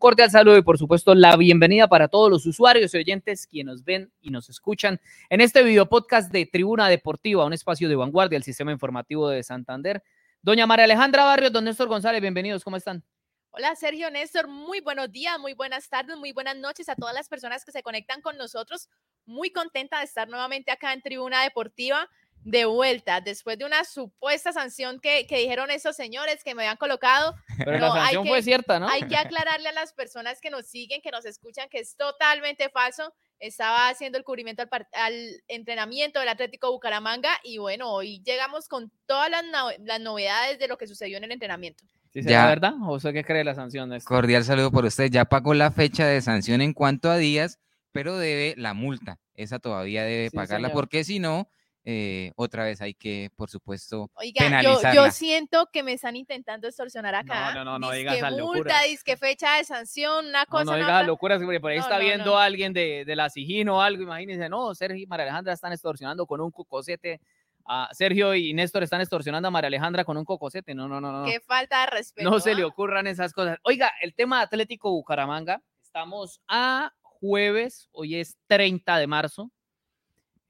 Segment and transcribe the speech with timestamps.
[0.00, 3.84] cordial saludo y por supuesto la bienvenida para todos los usuarios y oyentes que nos
[3.84, 4.98] ven y nos escuchan
[5.28, 9.42] en este video podcast de Tribuna Deportiva, un espacio de vanguardia del sistema informativo de
[9.42, 10.02] Santander.
[10.40, 13.04] Doña María Alejandra Barrios, don Néstor González, bienvenidos, ¿cómo están?
[13.50, 17.28] Hola Sergio Néstor, muy buenos días, muy buenas tardes, muy buenas noches a todas las
[17.28, 18.88] personas que se conectan con nosotros.
[19.26, 22.08] Muy contenta de estar nuevamente acá en Tribuna Deportiva
[22.44, 26.76] de vuelta después de una supuesta sanción que, que, dijeron esos señores que me habían
[26.76, 27.34] colocado.
[27.58, 28.88] Pero la sanción fue cierta, ¿no?
[28.88, 32.68] Hay que aclararle a las personas que nos siguen, que nos escuchan, que es totalmente
[32.70, 33.12] falso.
[33.38, 38.90] Estaba haciendo el cubrimiento al, al entrenamiento del Atlético Bucaramanga y bueno, hoy llegamos con
[39.06, 41.84] todas las, no las novedades de lo que sucedió en el entrenamiento.
[42.12, 42.72] ¿Sí será verdad?
[42.82, 43.96] ¿O usted qué cree la sanción?
[44.00, 45.10] Cordial saludo por usted.
[45.10, 47.60] Ya pagó la fecha de sanción en cuanto a días,
[47.92, 49.20] pero debe la multa.
[49.34, 50.74] Esa todavía debe sí, pagarla señor.
[50.74, 51.48] porque si no
[51.92, 56.68] eh, otra vez hay que, por supuesto, Oiga, yo, yo, siento que me están intentando
[56.68, 57.52] extorsionar acá.
[57.52, 60.66] No, no, no, no disque digas multa, disque fecha de sanción, una cosa.
[60.66, 63.16] No, no digas locuras, porque por ahí no, está no, viendo a alguien de, de
[63.16, 67.20] la Sigino o algo, imagínense, no, Sergio y María Alejandra están extorsionando con un cocosete.
[67.66, 70.74] A Sergio y Néstor están extorsionando a María Alejandra con un cocosete.
[70.74, 71.24] No, no, no, no.
[71.24, 72.30] Qué falta de respeto.
[72.30, 73.58] No se le ocurran esas cosas.
[73.64, 79.50] Oiga, el tema Atlético Bucaramanga, estamos a jueves, hoy es 30 de marzo.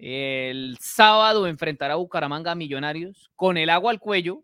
[0.03, 4.43] El sábado enfrentará a Bucaramanga a Millonarios con el agua al cuello,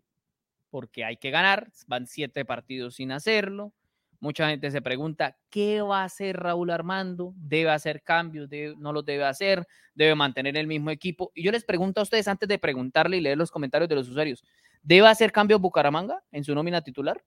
[0.69, 1.71] porque hay que ganar.
[1.87, 3.73] Van siete partidos sin hacerlo.
[4.19, 7.33] Mucha gente se pregunta, ¿qué va a hacer Raúl Armando?
[7.35, 8.47] ¿Debe hacer cambios?
[8.47, 9.65] Debe, ¿No los debe hacer?
[9.95, 11.31] ¿Debe mantener el mismo equipo?
[11.33, 14.09] Y yo les pregunto a ustedes, antes de preguntarle y leer los comentarios de los
[14.09, 14.43] usuarios,
[14.83, 17.23] ¿debe hacer cambios Bucaramanga en su nómina titular?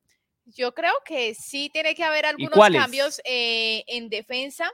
[0.46, 4.70] Yo creo que sí tiene que haber algunos cambios eh, en defensa.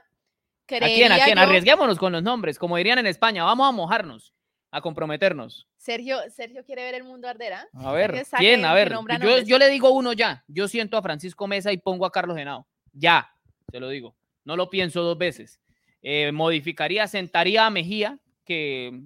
[0.75, 1.11] ¿A quién?
[1.11, 1.37] ¿A quién?
[1.37, 1.41] Yo...
[1.41, 4.33] Arriesguémonos con los nombres, como dirían en España, vamos a mojarnos,
[4.71, 5.67] a comprometernos.
[5.77, 7.67] Sergio, Sergio quiere ver el mundo arder, ¿eh?
[7.73, 8.65] A ver, ¿quién?
[8.65, 10.43] A ver, yo, yo, le digo uno ya.
[10.47, 12.67] Yo siento a Francisco Mesa y pongo a Carlos Henao.
[12.91, 13.31] Ya,
[13.71, 14.15] se lo digo.
[14.43, 15.59] No lo pienso dos veces.
[16.01, 19.01] Eh, modificaría, sentaría a Mejía, que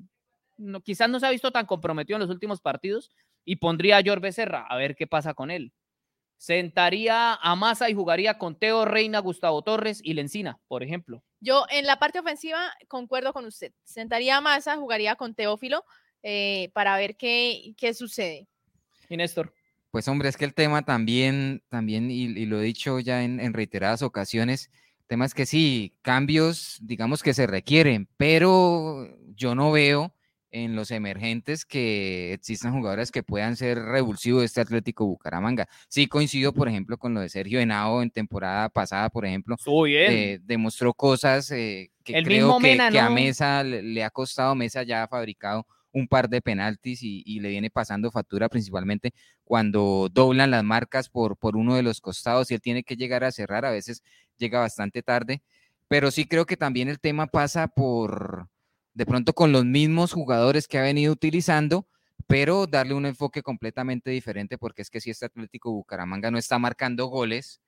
[0.57, 3.11] no, quizás no se ha visto tan comprometido en los últimos partidos,
[3.43, 5.73] y pondría a George Becerra, a ver qué pasa con él.
[6.41, 11.23] Sentaría a Massa y jugaría con Teo Reina, Gustavo Torres y Lencina, por ejemplo.
[11.39, 13.73] Yo en la parte ofensiva concuerdo con usted.
[13.83, 15.85] Sentaría a Massa, jugaría con Teófilo
[16.23, 18.47] eh, para ver qué, qué sucede.
[19.07, 19.53] Y Néstor.
[19.91, 23.39] Pues hombre, es que el tema también, también y, y lo he dicho ya en,
[23.39, 24.71] en, reiteradas ocasiones,
[25.01, 30.11] el tema es que sí, cambios, digamos que se requieren, pero yo no veo
[30.51, 35.67] en los emergentes que existan jugadores que puedan ser revulsivos de este Atlético Bucaramanga.
[35.87, 39.55] Sí coincido, por ejemplo, con lo de Sergio Henao en temporada pasada, por ejemplo.
[39.87, 43.05] Eh, demostró cosas eh, que El creo que, Mena, que ¿no?
[43.05, 44.55] a Mesa le, le, ha costado.
[44.55, 49.13] Mesa ya ha fabricado un par de penaltis y, y, le viene pasando factura principalmente
[49.43, 53.23] cuando doblan las marcas por, por uno de los costados y él tiene que llegar
[53.23, 53.65] a cerrar.
[53.65, 54.03] A veces
[54.37, 55.41] llega bastante tarde.
[55.87, 58.47] Pero sí creo que también el tema pasa por
[58.93, 61.87] de pronto con los mismos jugadores que ha venido utilizando,
[62.27, 66.59] pero darle un enfoque completamente diferente, porque es que si este Atlético Bucaramanga no está
[66.59, 67.61] marcando goles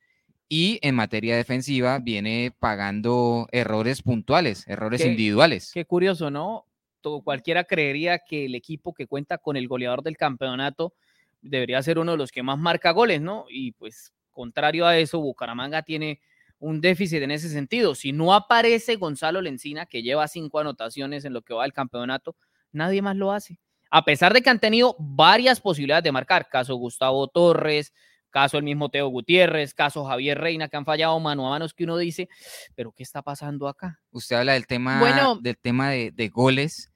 [0.49, 5.71] y en materia defensiva viene pagando errores puntuales, errores qué, individuales.
[5.73, 6.65] Qué curioso, ¿no?
[7.01, 10.93] Todo, cualquiera creería que el equipo que cuenta con el goleador del campeonato
[11.41, 13.45] debería ser uno de los que más marca goles, ¿no?
[13.49, 16.19] Y pues contrario a eso, Bucaramanga tiene
[16.63, 17.93] un déficit en ese sentido.
[17.93, 22.37] Si no aparece Gonzalo Lencina, que lleva cinco anotaciones en lo que va del campeonato,
[22.71, 23.59] nadie más lo hace.
[23.91, 27.93] A pesar de que han tenido varias posibilidades de marcar, caso Gustavo Torres,
[28.29, 31.83] caso el mismo Teo Gutiérrez, caso Javier Reina, que han fallado mano a manos, que
[31.83, 32.29] uno dice,
[32.75, 33.99] pero ¿qué está pasando acá?
[34.11, 36.92] Usted habla del tema, bueno, del tema de, de goles.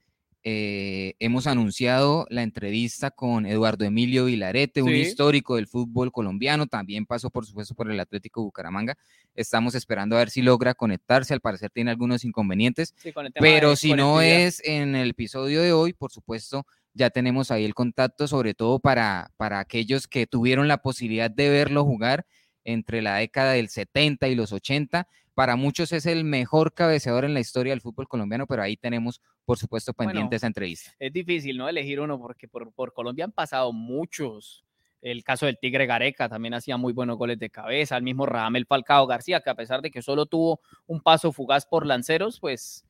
[0.50, 7.04] Eh, hemos anunciado la entrevista con Eduardo Emilio Vilarete, un histórico del fútbol colombiano, también
[7.04, 8.96] pasó por supuesto por el Atlético Bucaramanga.
[9.34, 13.92] Estamos esperando a ver si logra conectarse, al parecer tiene algunos inconvenientes, sí, pero si
[13.92, 18.54] no es en el episodio de hoy, por supuesto, ya tenemos ahí el contacto, sobre
[18.54, 22.24] todo para, para aquellos que tuvieron la posibilidad de verlo jugar
[22.64, 25.08] entre la década del 70 y los 80.
[25.34, 29.20] Para muchos es el mejor cabeceador en la historia del fútbol colombiano, pero ahí tenemos,
[29.48, 30.94] por supuesto, pendiente bueno, esa entrevista.
[30.98, 31.70] Es difícil, ¿no?
[31.70, 34.66] Elegir uno porque por, por Colombia han pasado muchos.
[35.00, 37.96] El caso del Tigre Gareca también hacía muy buenos goles de cabeza.
[37.96, 41.64] El mismo Radamel Falcao García, que a pesar de que solo tuvo un paso fugaz
[41.64, 42.84] por lanceros, pues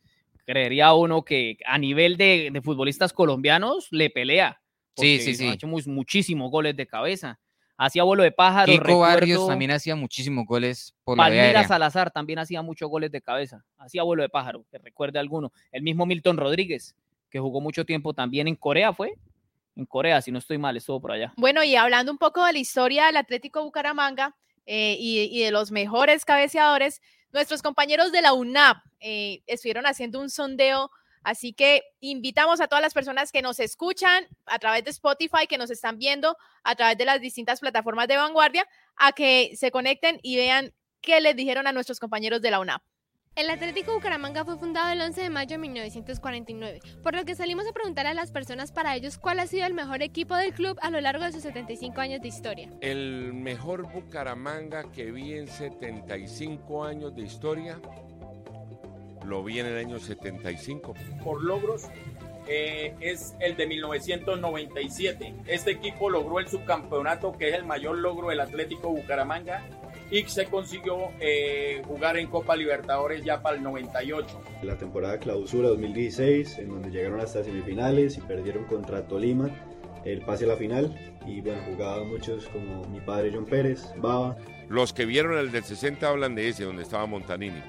[0.46, 4.61] creería uno que a nivel de, de futbolistas colombianos le pelea.
[4.96, 5.46] Sí, sí, sí.
[5.46, 7.38] Ha hecho muchísimos goles de cabeza
[7.78, 8.66] hacía vuelo de pájaro.
[8.66, 13.10] Kiko recuerdo, Barrios también hacía muchísimos goles por la Palmira Salazar también hacía muchos goles
[13.10, 13.64] de cabeza.
[13.78, 15.52] Hacía vuelo de pájaro, que recuerde alguno.
[15.72, 16.94] El mismo Milton Rodríguez,
[17.30, 19.14] que jugó mucho tiempo también en Corea, ¿fue?
[19.76, 21.32] En Corea, si no estoy mal, estuvo por allá.
[21.36, 24.34] Bueno, y hablando un poco de la historia del Atlético Bucaramanga,
[24.70, 27.00] eh, y, de los mejores cabeceadores,
[27.32, 30.90] nuestros compañeros de la UNAP eh, estuvieron haciendo un sondeo.
[31.23, 35.59] Así que invitamos a todas las personas que nos escuchan a través de Spotify, que
[35.59, 38.67] nos están viendo a través de las distintas plataformas de vanguardia,
[38.97, 42.82] a que se conecten y vean qué les dijeron a nuestros compañeros de la UNAP.
[43.38, 47.69] El Atlético Bucaramanga fue fundado el 11 de mayo de 1949, por lo que salimos
[47.69, 50.76] a preguntar a las personas para ellos cuál ha sido el mejor equipo del club
[50.82, 52.69] a lo largo de sus 75 años de historia.
[52.81, 57.81] El mejor Bucaramanga que vi en 75 años de historia,
[59.28, 60.94] lo vi en el año 75.
[61.22, 61.86] Por logros,
[62.48, 65.34] eh, es el de 1997.
[65.46, 69.62] Este equipo logró el subcampeonato, que es el mayor logro del Atlético Bucaramanga
[70.10, 74.40] y se consiguió eh, jugar en Copa Libertadores ya para el 98.
[74.62, 79.50] La temporada clausura 2016, en donde llegaron hasta semifinales y perdieron contra Tolima
[80.04, 80.96] el pase a la final
[81.26, 84.36] y bueno, jugaban muchos como mi padre John Pérez, Baba.
[84.69, 87.62] Los que vieron el del 60 hablan de ese, donde estaba Montanini,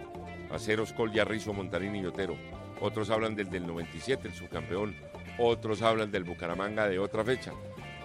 [0.51, 2.35] Aceros, Colla, Rizo, Montanini y Otero.
[2.81, 4.95] Otros hablan del del 97, el subcampeón.
[5.37, 7.53] Otros hablan del Bucaramanga de otra fecha.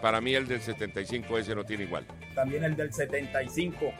[0.00, 2.06] Para mí el del 75 ese no tiene igual.
[2.34, 3.92] También el del 75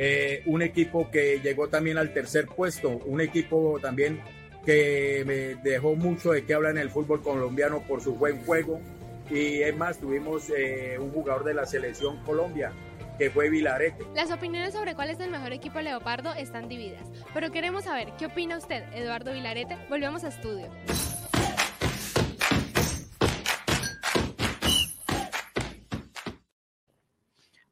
[0.00, 4.20] eh, un equipo que llegó también al tercer puesto, un equipo también
[4.64, 8.80] que me dejó mucho de qué hablar en el fútbol colombiano por su buen juego.
[9.28, 12.70] Y es más, tuvimos eh, un jugador de la selección Colombia,
[13.18, 14.06] que fue Vilarete.
[14.14, 18.26] Las opiniones sobre cuál es el mejor equipo Leopardo están divididas, pero queremos saber qué
[18.26, 19.76] opina usted, Eduardo Vilarete.
[19.90, 20.70] Volvemos a estudio.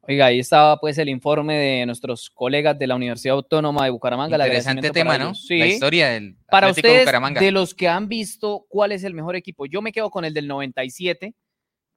[0.09, 4.37] Oiga, ahí estaba pues el informe de nuestros colegas de la Universidad Autónoma de Bucaramanga.
[4.37, 5.35] Interesante tema, ¿no?
[5.35, 5.59] Sí.
[5.59, 7.41] La historia del para ustedes, Bucaramanga.
[7.41, 10.35] de los que han visto cuál es el mejor equipo, yo me quedo con el
[10.35, 11.35] del 97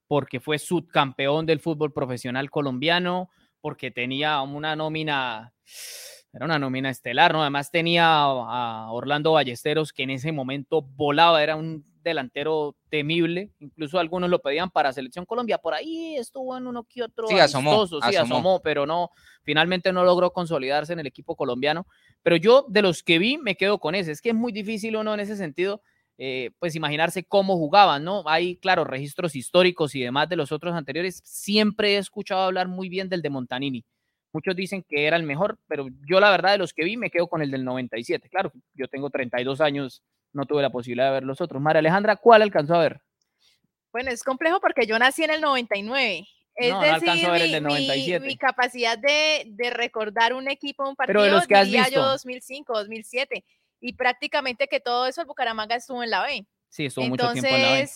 [0.08, 3.30] porque fue subcampeón del fútbol profesional colombiano,
[3.62, 5.54] porque tenía una nómina,
[6.34, 7.42] era una nómina estelar, ¿no?
[7.42, 14.00] Además tenía a Orlando Ballesteros que en ese momento volaba, era un delantero temible, incluso
[14.00, 17.86] algunos lo pedían para Selección Colombia, por ahí estuvo en uno que otro sí, asomó,
[17.88, 18.62] sí, asomó.
[18.62, 19.12] pero no,
[19.44, 21.88] finalmente no logró consolidarse en el equipo colombiano,
[22.24, 24.96] pero yo de los que vi me quedo con ese, es que es muy difícil
[24.96, 25.82] uno en ese sentido,
[26.22, 28.24] eh, pues imaginarse cómo jugaban, ¿no?
[28.28, 32.90] Hay, claro, registros históricos y demás de los otros anteriores, siempre he escuchado hablar muy
[32.90, 33.86] bien del de Montanini,
[34.32, 37.10] Muchos dicen que era el mejor, pero yo la verdad de los que vi me
[37.10, 38.30] quedo con el del 97.
[38.30, 41.60] Claro, yo tengo 32 años no tuve la posibilidad de ver los otros.
[41.60, 43.02] María Alejandra, ¿cuál alcanzó a ver?
[43.92, 46.28] Bueno, es complejo porque yo nací en el 99.
[46.54, 48.26] Es no, decir, no a ver el del 97.
[48.26, 51.90] Mi, capacidad de, de, recordar un equipo, un partido, Pero de los que has visto.
[51.90, 53.44] yo 2005, 2007.
[53.80, 56.46] Y prácticamente que todo eso el Bucaramanga estuvo en la B.
[56.68, 57.90] Sí, estuvo mucho tiempo en la B.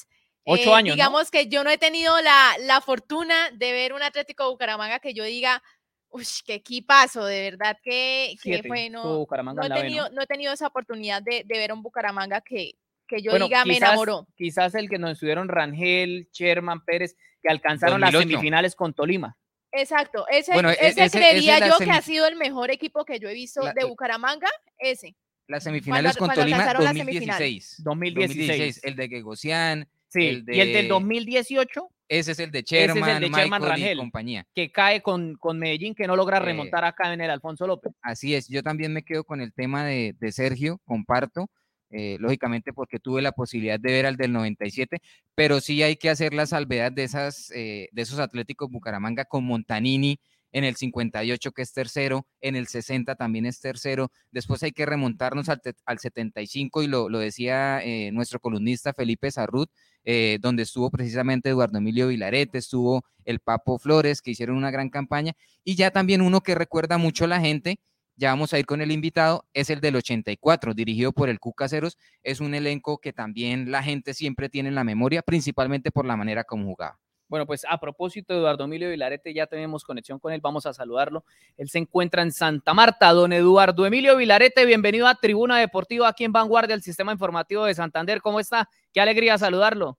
[0.45, 0.95] Ocho eh, años.
[0.95, 5.13] Digamos que yo no he tenido la, la fortuna de ver un Atlético Bucaramanga que
[5.13, 5.63] yo diga,
[6.09, 10.53] uy, qué equipazo, de verdad que, que fue, no, no, he tenido, no, he tenido,
[10.53, 12.75] esa oportunidad de, de ver un Bucaramanga que,
[13.07, 14.27] que yo diga me enamoró.
[14.35, 19.37] Quizás el que nos estuvieron Rangel, Sherman, Pérez, que alcanzaron las semifinales con Tolima.
[19.71, 23.33] Exacto, ese, e, ese, creería yo que ha sido el mejor equipo que yo he
[23.33, 25.15] visto de Bucaramanga, ese.
[25.47, 27.83] Las semifinales con Tolima 2016.
[27.83, 27.83] 2016.
[27.83, 28.81] 2016.
[28.83, 29.89] El de Gegosian.
[30.07, 33.21] Sí, y el del 2018 ese es el de Sherman,
[33.61, 34.45] Rangel, y compañía.
[34.53, 37.93] Que cae con, con Medellín, que no logra eh, remontar acá en el Alfonso López.
[38.03, 41.49] Así es, yo también me quedo con el tema de, Sergio, comparto,
[41.89, 44.99] eh, lógicamente porque tuve la posibilidad de ver al del 97,
[45.33, 49.43] pero sí hay que hacer la salvedad de, esas, eh, de esos Atléticos Bucaramanga con
[49.45, 50.19] Montanini,
[50.53, 54.85] en el 58 que es tercero, en el 60 también es tercero, después hay que
[54.85, 57.81] remontarnos al, al 75 y lo, lo decía
[58.13, 59.69] nuestro columnista Felipe Sarrut,
[60.05, 64.89] eh, donde estuvo precisamente Eduardo Emilio Vilarete, estuvo el Papo Flores, que hicieron una gran
[64.89, 65.33] campaña,
[65.63, 67.79] y ya también uno que recuerda mucho a la gente,
[68.17, 71.97] ya vamos a ir con el invitado, es el del 84, dirigido por el Cucaseros,
[72.21, 76.17] es un elenco que también la gente siempre tiene en la memoria, principalmente por la
[76.17, 76.99] manera como jugaba.
[77.27, 80.73] Bueno, pues a propósito de Eduardo Emilio Vilarete, ya tenemos conexión con él, vamos a
[80.73, 81.23] saludarlo.
[81.57, 83.11] Él se encuentra en Santa Marta.
[83.11, 87.73] Don Eduardo Emilio Vilarete, bienvenido a Tribuna Deportiva aquí en Vanguardia, el Sistema Informativo de
[87.73, 88.21] Santander.
[88.21, 88.69] ¿Cómo está?
[88.93, 89.97] Qué alegría saludarlo.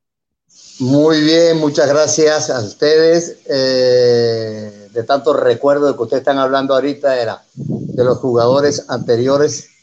[0.79, 3.41] Muy bien, muchas gracias a ustedes.
[3.49, 9.74] Eh, de tantos recuerdos que ustedes están hablando ahorita era de los jugadores anteriores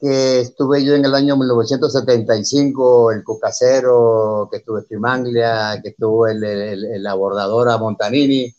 [0.00, 6.42] que estuve yo en el año 1975, el Cucasero, que estuve Trimanglia, que estuvo el,
[6.42, 8.50] el, abordador a Montanini,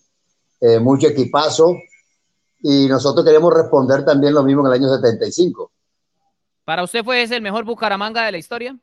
[0.61, 1.75] eh, mucho equipazo.
[2.61, 5.71] Y nosotros queremos responder también lo mismo en el año 75.
[6.63, 8.77] ¿Para usted fue ese el mejor Bucaramanga de la historia?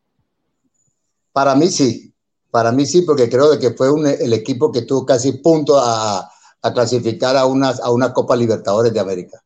[1.33, 2.13] Para mí sí,
[2.51, 3.89] para mí sí, porque creo que fue
[4.21, 6.29] el equipo que tuvo casi punto a,
[6.61, 9.41] a clasificar a unas a una Copa Libertadores de América.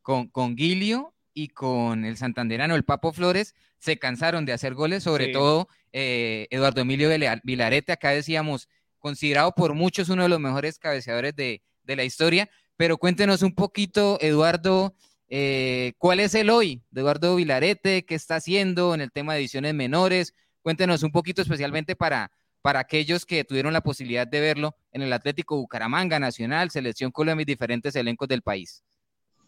[0.00, 5.02] Con, con Gilio y con el santanderano, el Papo Flores, se cansaron de hacer goles,
[5.02, 7.10] sobre todo eh, Eduardo Emilio
[7.42, 12.48] Vilarete, acá decíamos, considerado por muchos uno de los mejores cabeceadores de, de la historia,
[12.76, 14.94] pero cuéntenos un poquito, Eduardo,
[15.28, 18.04] eh, ¿cuál es el hoy de Eduardo Vilarete?
[18.04, 20.34] ¿Qué está haciendo en el tema de ediciones menores?
[20.62, 25.12] Cuéntenos un poquito especialmente para, para aquellos que tuvieron la posibilidad de verlo en el
[25.12, 28.84] Atlético Bucaramanga, Nacional, Selección Colombia y diferentes elencos del país.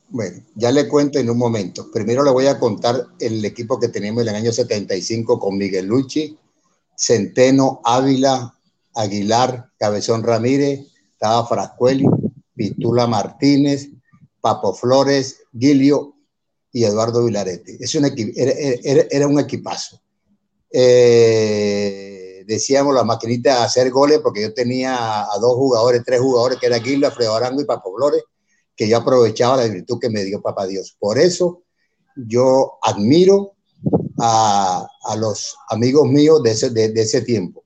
[0.08, 1.90] Bueno, ya le cuento en un momento.
[1.90, 5.86] Primero le voy a contar el equipo que teníamos en el año 75 con Miguel
[5.86, 6.38] Luchi,
[6.96, 8.56] Centeno, Ávila,
[8.94, 10.80] Aguilar, Cabezón Ramírez,
[11.12, 12.06] estaba Frascueli,
[12.54, 13.88] Pitula Martínez,
[14.40, 16.14] Papo Flores, Gilio
[16.70, 17.78] y Eduardo Vilarete.
[17.80, 20.00] Es era, un equipazo.
[20.70, 26.58] Eh, decíamos la maquinita de hacer goles porque yo tenía a dos jugadores, tres jugadores,
[26.58, 28.22] que era Gilio, Alfredo Arango y Papo Flores,
[28.76, 30.96] que yo aprovechaba la virtud que me dio Papá Dios.
[30.98, 31.62] Por eso
[32.16, 33.54] yo admiro
[34.18, 37.64] a, a los amigos míos de ese, de, ese tiempo.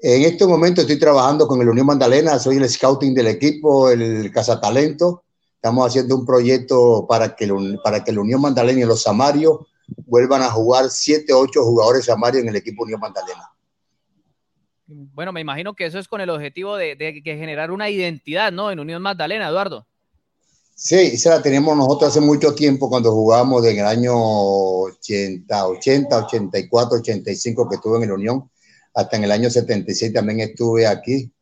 [0.00, 4.30] En este momento estoy trabajando con el Unión Magdalena, soy el scouting del equipo, el
[4.30, 5.24] cazatalento.
[5.54, 7.50] Estamos haciendo un proyecto para que,
[7.82, 9.60] para que el Unión Magdalena y los Samarios
[10.06, 13.50] vuelvan a jugar 7 o 8 jugadores Samarios en el equipo Unión Magdalena.
[14.86, 18.70] Bueno, me imagino que eso es con el objetivo de, de, generar una identidad, ¿no?
[18.70, 19.86] En Unión Magdalena, Eduardo.
[20.76, 26.18] Sí, esa la teníamos nosotros hace mucho tiempo cuando jugábamos en el año 80, 80,
[26.26, 28.50] 84, 85 que estuve en la Unión
[28.94, 31.32] hasta en el año 76 también estuve aquí.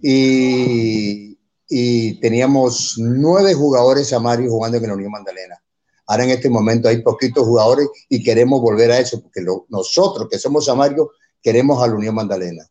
[0.00, 5.60] Y, y teníamos nueve jugadores Samario jugando en la Unión Magdalena.
[6.06, 10.38] Ahora en este momento hay poquitos jugadores y queremos volver a eso, porque nosotros que
[10.38, 11.10] somos Samario
[11.42, 12.64] queremos a la Unión Magdalena.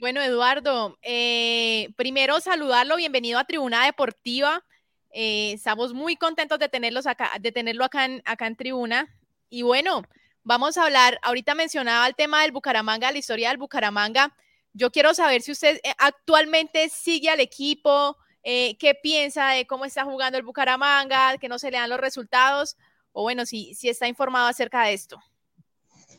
[0.00, 4.64] Bueno, Eduardo, eh, primero saludarlo, bienvenido a Tribuna Deportiva.
[5.12, 9.14] Eh, estamos muy contentos de, tenerlos acá, de tenerlo acá en, acá en Tribuna.
[9.48, 10.02] Y bueno,
[10.42, 14.34] Vamos a hablar, ahorita mencionaba el tema del Bucaramanga, la historia del Bucaramanga.
[14.72, 19.84] Yo quiero saber si usted eh, actualmente sigue al equipo, eh, qué piensa de cómo
[19.84, 22.76] está jugando el Bucaramanga, que no se le dan los resultados,
[23.12, 25.22] o bueno, si, si está informado acerca de esto.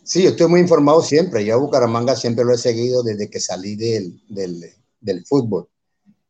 [0.03, 1.45] Sí, estoy muy informado siempre.
[1.45, 4.19] Yo a Bucaramanga siempre lo he seguido desde que salí del,
[4.99, 5.69] del, fútbol.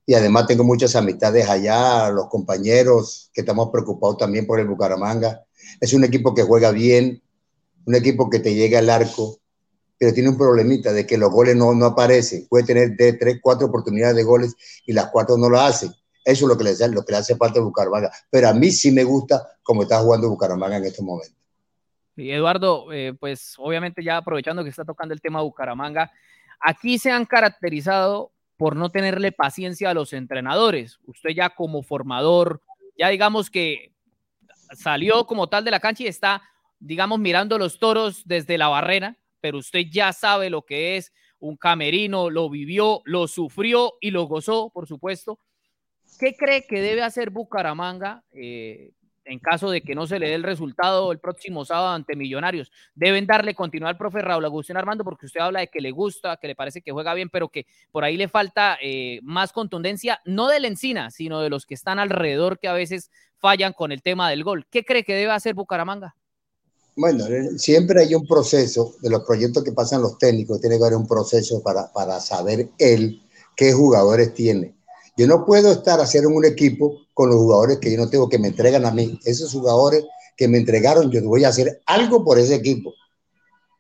[0.06, 5.46] Y además tengo muchas amistades allá, los compañeros que estamos preocupados también por el Bucaramanga.
[5.80, 7.22] Es un equipo que juega bien,
[7.86, 9.40] un equipo que te llega al arco,
[9.98, 12.48] pero tiene un problemita de que los goles no, no aparecen.
[12.50, 14.54] Puede tener de tres, cuatro oportunidades de goles
[14.86, 15.94] y las cuatro no lo hacen.
[16.26, 18.12] Eso es lo que le, hace falta a Bucaramanga.
[18.30, 21.41] Pero a mí sí me gusta cómo está jugando Bucaramanga en este momento.
[22.16, 26.12] Eduardo, eh, pues obviamente ya aprovechando que está tocando el tema Bucaramanga,
[26.60, 31.00] aquí se han caracterizado por no tenerle paciencia a los entrenadores.
[31.06, 32.62] Usted ya como formador,
[32.98, 33.94] ya digamos que
[34.74, 36.44] salió como tal de la cancha y está
[36.82, 41.56] digamos, mirando los toros desde la barrera, pero usted ya sabe lo que es un
[41.56, 45.40] camerino, lo vivió, lo sufrió y lo gozó, por supuesto.
[46.20, 48.92] ¿Qué cree que debe hacer Bucaramanga eh,
[49.26, 52.72] en caso de que no se le dé el resultado el próximo sábado ante Millonarios?
[52.96, 56.38] Deben darle continuidad al profe Raúl Agustín Armando porque usted habla de que le gusta,
[56.38, 60.20] que le parece que juega bien, pero que por ahí le falta eh, más contundencia,
[60.26, 63.92] no de la encina, sino de los que están alrededor que a veces fallan con
[63.92, 64.68] el tema del gol.
[64.70, 66.16] ¿Qué cree que debe hacer Bucaramanga?
[66.96, 67.26] Bueno,
[67.58, 71.08] siempre hay un proceso de los proyectos que pasan los técnicos, tiene que haber un
[71.08, 73.22] proceso para, para saber él
[73.56, 74.76] qué jugadores tiene.
[75.18, 78.40] Yo no puedo estar haciendo un equipo con los jugadores que yo no tengo, que
[78.40, 79.20] me entregan a mí.
[79.26, 80.06] Esos jugadores
[80.38, 82.94] que me entregaron, yo voy a hacer algo por ese equipo.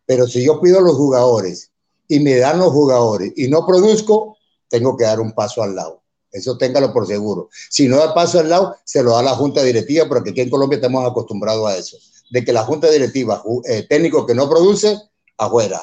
[0.06, 1.72] Pero si yo pido a los jugadores
[2.08, 6.02] y me dan los jugadores y no produzco, tengo que dar un paso al lado.
[6.32, 7.50] Eso téngalo por seguro.
[7.70, 10.50] Si no da paso al lado, se lo da la Junta Directiva, porque aquí en
[10.50, 11.98] Colombia estamos acostumbrados a eso
[12.32, 14.98] de que la junta directiva, eh, técnico que no produce,
[15.38, 15.82] afuera.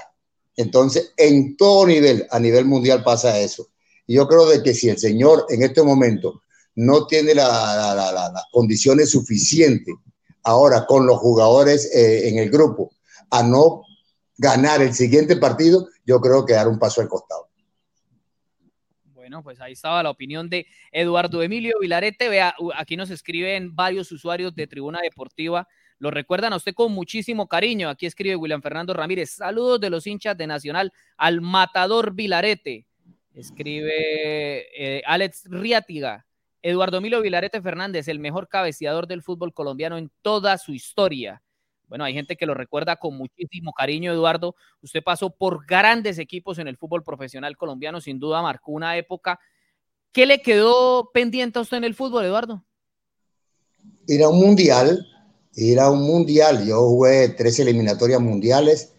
[0.57, 3.69] Entonces, en todo nivel, a nivel mundial pasa eso.
[4.09, 6.43] Y yo creo de que si el señor en este momento
[6.75, 9.95] no tiene las la, condiciones suficientes
[10.43, 12.91] ahora con los jugadores eh, en el grupo
[13.31, 13.83] a no
[14.37, 17.49] ganar el siguiente partido, yo creo que dar un paso al costado.
[19.13, 22.29] Bueno, pues ahí estaba la opinión de Eduardo Emilio Vilarete.
[22.29, 25.69] Vea, aquí nos escriben varios usuarios de Tribuna Deportiva
[26.01, 27.89] lo recuerdan a usted con muchísimo cariño.
[27.89, 29.31] Aquí escribe William Fernando Ramírez.
[29.31, 32.87] Saludos de los hinchas de Nacional al matador Vilarete.
[33.39, 36.27] Escribe eh, Alex Riatiga.
[36.61, 41.43] Eduardo Milo Vilarete Fernández, el mejor cabeceador del fútbol colombiano en toda su historia.
[41.87, 44.57] Bueno, hay gente que lo recuerda con muchísimo cariño, Eduardo.
[44.83, 49.39] Usted pasó por grandes equipos en el fútbol profesional colombiano, sin duda marcó una época
[50.13, 52.65] ¿Qué le quedó pendiente a usted en el fútbol, Eduardo?
[54.07, 55.07] Ir a un mundial,
[55.55, 56.67] ir a un mundial.
[56.67, 58.95] Yo jugué tres eliminatorias mundiales.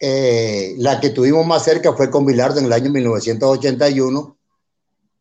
[0.00, 4.36] Eh, la que tuvimos más cerca fue con Bilardo en el año 1981,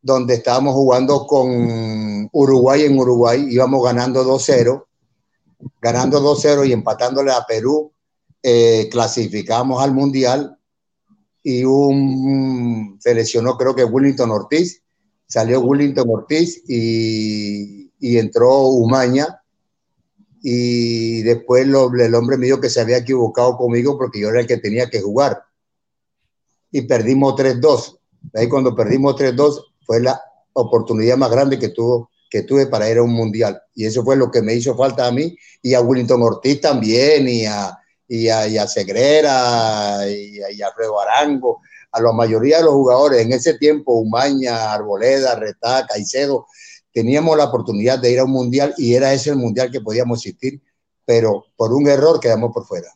[0.02, 4.86] donde estábamos jugando con Uruguay en Uruguay, íbamos ganando 2-0,
[5.82, 7.92] ganando 2-0 y empatándole a Perú,
[8.44, 10.58] eh, clasificamos al Mundial
[11.42, 14.84] y un, se lesionó creo que Willington Ortiz,
[15.28, 19.42] salió Willington Ortiz y, entró Umaña
[20.50, 24.48] y después el hombre me dijo que se había equivocado conmigo porque yo era el
[24.48, 25.44] que tenía que jugar
[26.72, 28.00] y perdimos 3-2.
[28.34, 30.22] Ahí cuando perdimos 3-2 fue la
[30.54, 33.62] oportunidad más grande que, tuvo, que tuve para ir a un mundial.
[33.76, 37.28] Y eso fue lo que me hizo falta a mí y a Willington Ortiz también
[37.28, 37.78] y a,
[38.08, 41.60] y a, y a Segrera y Arango,
[41.92, 46.48] a la mayoría de los jugadores en ese tiempo, Umaña, Arboleda, Retá, Caicedo,
[46.98, 50.18] teníamos la oportunidad de ir a un mundial y era ese el mundial que podíamos
[50.18, 50.60] asistir,
[51.06, 52.88] pero por un error quedamos por fuera.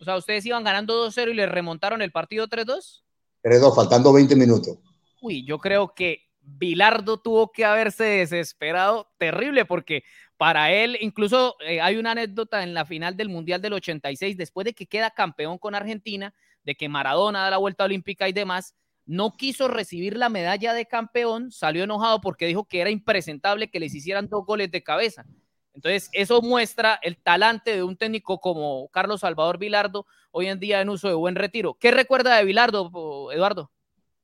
[0.00, 3.04] O sea, ustedes iban ganando 2-0 y le remontaron el partido 3-2.
[3.44, 4.78] 3-2, faltando 20 minutos.
[5.22, 10.02] Uy, yo creo que Bilardo tuvo que haberse desesperado terrible porque
[10.36, 14.64] para él, incluso eh, hay una anécdota en la final del Mundial del 86, después
[14.64, 16.34] de que queda campeón con Argentina,
[16.64, 18.74] de que Maradona da la vuelta olímpica y demás,
[19.06, 23.80] no quiso recibir la medalla de campeón, salió enojado porque dijo que era impresentable que
[23.80, 25.24] les hicieran dos goles de cabeza.
[25.72, 30.80] Entonces, eso muestra el talante de un técnico como Carlos Salvador Vilardo, hoy en día
[30.80, 31.76] en uso de buen retiro.
[31.78, 33.70] ¿Qué recuerda de Vilardo, Eduardo?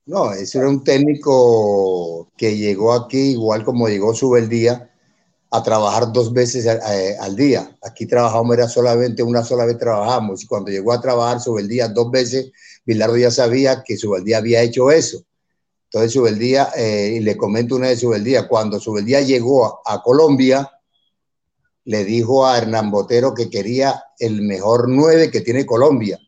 [0.05, 4.92] No, ese era un técnico que llegó aquí, igual como llegó Subeldía,
[5.55, 7.77] a trabajar dos veces al día.
[7.83, 10.43] Aquí trabajamos, era solamente una sola vez trabajamos.
[10.43, 12.51] Y cuando llegó a trabajar Subeldía dos veces,
[12.87, 15.23] Bilardo ya sabía que Subeldía había hecho eso.
[15.85, 20.71] Entonces Subeldía, eh, y le comento una de Subeldía, cuando Subeldía llegó a, Colombia,
[21.85, 26.19] le dijo a Hernán Botero que quería el mejor nueve que tiene Colombia.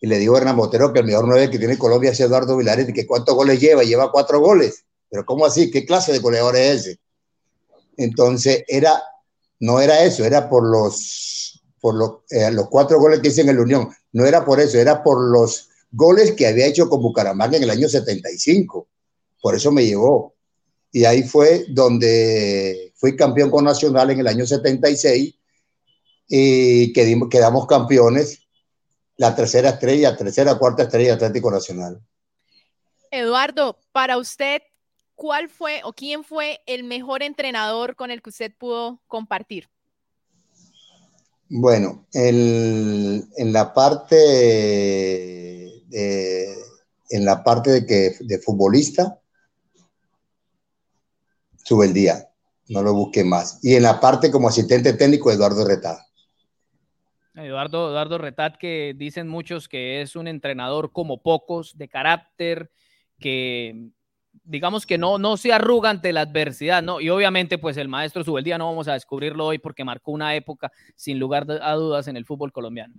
[0.00, 2.56] Y le dijo a Hernán Botero que el mejor nueve que tiene Colombia es Eduardo
[2.56, 4.84] Vilaret que cuántos goles lleva, lleva cuatro goles.
[5.08, 5.70] Pero ¿cómo así?
[5.70, 7.05] ¿Qué clase de goleador es ese?
[7.96, 9.02] Entonces, era,
[9.60, 13.50] no era eso, era por los, por los, eh, los cuatro goles que hice en
[13.50, 13.88] el Unión.
[14.12, 17.70] No era por eso, era por los goles que había hecho con Bucaramanga en el
[17.70, 18.88] año 75.
[19.40, 20.34] Por eso me llevó.
[20.92, 25.34] Y ahí fue donde fui campeón con Nacional en el año 76
[26.28, 28.46] y quedamos, quedamos campeones,
[29.16, 32.00] la tercera estrella, tercera, cuarta estrella Atlético Nacional.
[33.10, 34.62] Eduardo, para usted,
[35.16, 39.68] ¿cuál fue o quién fue el mejor entrenador con el que usted pudo compartir?
[41.48, 44.16] Bueno, en la parte
[45.86, 46.54] de,
[47.10, 49.20] en la parte de que de futbolista
[51.64, 52.28] sube el día,
[52.68, 53.60] no lo busqué más.
[53.62, 55.98] Y en la parte como asistente técnico Eduardo Retat.
[57.34, 62.70] Eduardo, Eduardo Retat, que dicen muchos que es un entrenador como pocos, de carácter,
[63.18, 63.90] que
[64.44, 67.00] digamos que no, no se arruga ante la adversidad, ¿no?
[67.00, 70.72] Y obviamente, pues el maestro Subeldía no vamos a descubrirlo hoy porque marcó una época
[70.94, 72.94] sin lugar a dudas en el fútbol colombiano.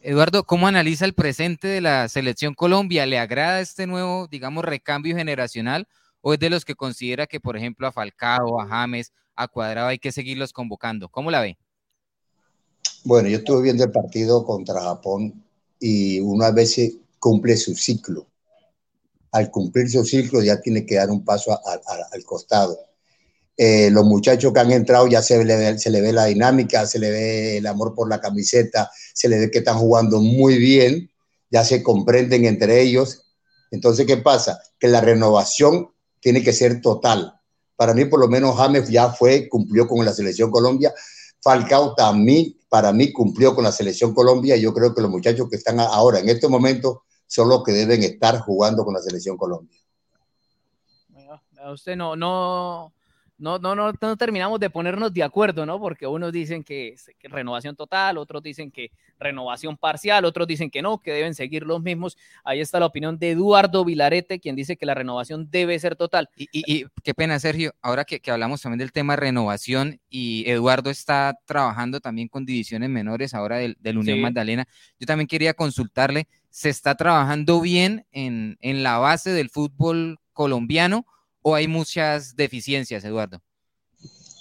[0.00, 3.04] Eduardo, ¿cómo analiza el presente de la selección Colombia?
[3.04, 5.86] ¿Le agrada este nuevo, digamos, recambio generacional
[6.22, 9.88] o es de los que considera que, por ejemplo, a Falcao, a James, a Cuadrado
[9.88, 11.08] hay que seguirlos convocando?
[11.08, 11.58] ¿Cómo la ve?
[13.04, 15.42] Bueno, yo estuve viendo el partido contra Japón
[15.78, 16.78] y una vez
[17.18, 18.29] cumple su ciclo
[19.32, 21.58] al cumplir su ciclo ya tiene que dar un paso
[22.12, 22.78] al costado.
[23.56, 26.98] Eh, los muchachos que han entrado ya se le, se le ve la dinámica, se
[26.98, 31.10] le ve el amor por la camiseta, se le ve que están jugando muy bien,
[31.50, 33.26] ya se comprenden entre ellos.
[33.70, 34.60] Entonces, ¿qué pasa?
[34.78, 35.90] Que la renovación
[36.20, 37.34] tiene que ser total.
[37.76, 40.92] Para mí, por lo menos, James ya fue, cumplió con la selección Colombia.
[41.42, 44.56] Falcao también, para mí, cumplió con la selección Colombia.
[44.56, 48.02] Yo creo que los muchachos que están ahora, en este momento, son los que deben
[48.02, 49.78] estar jugando con la selección Colombia.
[51.72, 52.92] usted no, no,
[53.38, 55.78] no, no, no, no, terminamos de ponernos de acuerdo, ¿no?
[55.78, 58.90] Porque unos dicen que, que, renovación total, otros dicen que
[59.20, 62.18] renovación parcial, otros dicen que no, que deben seguir los mismos.
[62.42, 66.28] Ahí está la opinión de Eduardo Vilarete, quien dice que la renovación debe ser total.
[66.36, 70.90] Y, y, qué pena, Sergio, ahora que, que, hablamos también del tema renovación y Eduardo
[70.90, 74.66] está trabajando también con divisiones menores ahora del, del Unión Magdalena,
[74.98, 81.06] yo también quería consultarle, ¿se está trabajando bien en, en la base del fútbol colombiano?
[81.42, 83.40] o hay muchas deficiencias, Eduardo?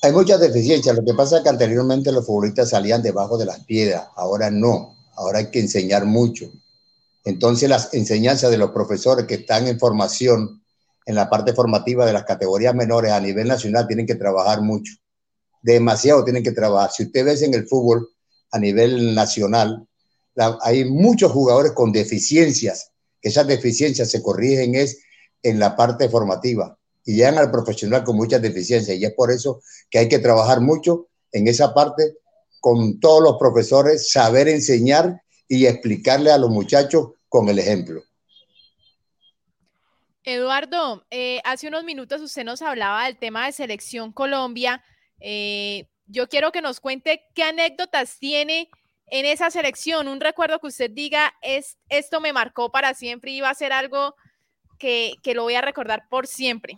[0.02, 0.96] Hay muchas deficiencias.
[0.96, 4.96] Lo que pasa es que anteriormente los futbolistas salían debajo de las piedras, ahora no.
[5.16, 6.50] Ahora hay que enseñar mucho.
[7.26, 10.64] Entonces las enseñanzas de los profesores que están en formación
[11.06, 14.94] en la parte formativa de las categorías menores a nivel nacional tienen que trabajar mucho.
[15.62, 16.92] Demasiado tienen que trabajar.
[16.92, 18.10] Si usted ve en el fútbol
[18.52, 19.86] a nivel nacional,
[20.62, 25.00] hay muchos jugadores con deficiencias, esas deficiencias se corrigen es
[25.44, 28.98] en la parte formativa y llegan al profesional con muchas deficiencias.
[28.98, 32.18] Y es por eso que hay que trabajar mucho en esa parte
[32.60, 38.04] con todos los profesores, saber enseñar y explicarle a los muchachos con el ejemplo.
[40.24, 44.84] Eduardo, eh, hace unos minutos usted nos hablaba del tema de Selección Colombia.
[45.20, 48.70] Eh, yo quiero que nos cuente qué anécdotas tiene
[49.12, 53.42] en esa selección, un recuerdo que usted diga, es, esto me marcó para siempre y
[53.42, 54.16] va a ser algo
[54.78, 56.78] que, que lo voy a recordar por siempre.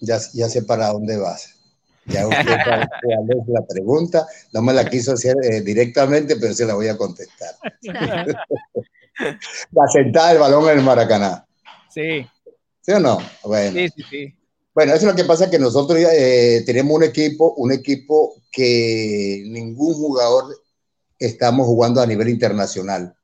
[0.00, 1.56] Ya, ya sé para dónde vas.
[2.06, 2.44] Ya usted
[3.48, 7.54] la pregunta, no me la quiso hacer eh, directamente, pero se la voy a contestar.
[9.72, 11.44] la sentada del balón en el Maracaná.
[11.92, 12.24] Sí.
[12.80, 13.18] ¿Sí o no?
[13.42, 13.72] Bueno.
[13.72, 14.34] Sí, sí, sí.
[14.72, 19.42] Bueno, eso es lo que pasa que nosotros eh, tenemos un equipo, un equipo que
[19.46, 20.54] ningún jugador
[21.18, 23.14] estamos jugando a nivel internacional.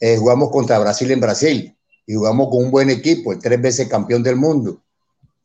[0.00, 3.88] Eh, jugamos contra Brasil en Brasil y jugamos con un buen equipo, el tres veces
[3.88, 4.82] campeón del mundo,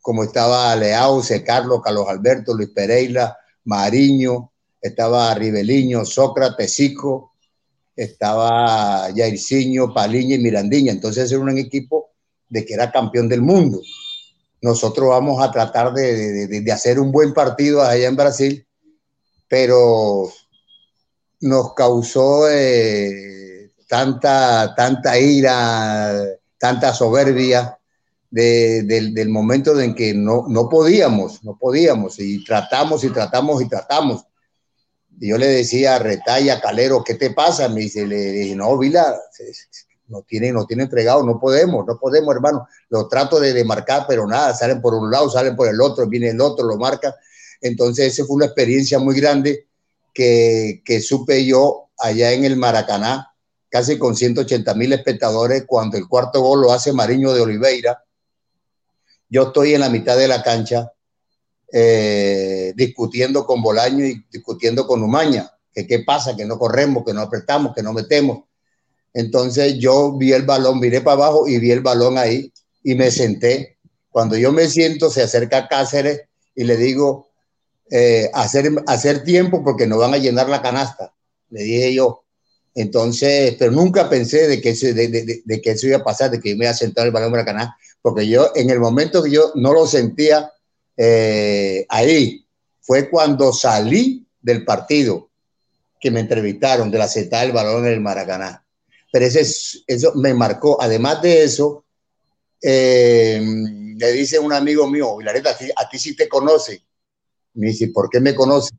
[0.02, 7.34] como estaba Leao, Carlos, Carlos Alberto, Luis Pereira, Mariño, estaba Ribeliño, Sócrates, Zico,
[7.96, 10.92] estaba Jairzinho, Paliña y Mirandiña.
[10.92, 12.12] Entonces era un equipo
[12.48, 13.82] de que era campeón del mundo.
[14.62, 18.66] Nosotros vamos a tratar de, de, de hacer un buen partido allá en Brasil,
[19.48, 20.30] pero
[21.42, 26.24] nos causó eh, tanta, tanta ira,
[26.58, 27.78] tanta soberbia
[28.30, 34.26] del momento en que no, no podíamos, no podíamos, y tratamos y tratamos y tratamos.
[35.20, 37.68] Y yo le decía a Retalla, Calero, ¿qué te pasa?
[37.68, 39.20] Me dice, le dije, no, Vila,
[40.08, 42.68] no tiene, no tiene entregado, no podemos, no podemos, hermano.
[42.90, 46.08] Lo trato de, de marcar, pero nada, salen por un lado, salen por el otro,
[46.08, 47.16] viene el otro, lo marca.
[47.62, 49.69] Entonces, esa fue una experiencia muy grande
[50.20, 53.34] que, supe yo allá en el Maracaná,
[53.70, 58.04] casi con 180 mil espectadores, cuando el cuarto gol lo hace Mariño de Oliveira.
[59.30, 60.92] Yo estoy en la mitad de la cancha
[61.72, 67.14] eh, discutiendo con Bolaño y discutiendo con Umaña, que qué pasa, que no corremos, que
[67.14, 68.44] no apretamos, que no metemos.
[69.14, 72.52] Entonces yo vi el balón, miré para abajo y vi el balón ahí
[72.84, 73.78] y me senté.
[74.10, 76.24] Cuando yo me siento, se acerca Cáceres
[76.56, 77.29] y le digo,
[77.92, 81.14] eh, hacer, hacer tiempo porque no van a llenar la canasta,
[81.50, 82.24] le dije yo.
[82.76, 86.56] Entonces, pero nunca pensé de que, eso, de, que eso iba a pasar, de que
[86.56, 89.32] me iba a sentar el balón para la canasta, porque yo en el momento que
[89.32, 90.52] yo no lo sentía
[90.96, 92.46] eh, ahí,
[92.82, 95.30] fue cuando salí del partido
[96.00, 98.64] que me entrevistaron de la sentada del balón en el Maracaná.
[99.12, 99.42] Pero ese,
[99.88, 100.82] eso me marcó.
[100.82, 101.86] Además de eso,
[102.62, 103.42] eh,
[103.96, 106.84] le dice un amigo mío, Vilareta, a ti, a sí te conoce
[107.60, 108.76] me dice, ¿por qué me conoce?